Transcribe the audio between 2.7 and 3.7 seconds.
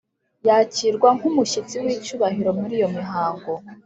iyo mihango.